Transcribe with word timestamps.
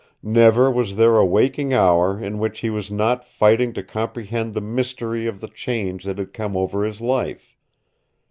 Never 0.23 0.71
was 0.71 0.95
there 0.95 1.15
a 1.17 1.23
waking 1.27 1.75
hour 1.75 2.19
in 2.19 2.39
which 2.39 2.61
he 2.61 2.71
was 2.71 2.89
not 2.89 3.23
fighting 3.23 3.71
to 3.73 3.83
comprehend 3.83 4.55
the 4.55 4.59
mystery 4.59 5.27
of 5.27 5.41
the 5.41 5.47
change 5.47 6.05
that 6.05 6.17
had 6.17 6.33
come 6.33 6.57
over 6.57 6.83
his 6.83 7.01
life. 7.01 7.55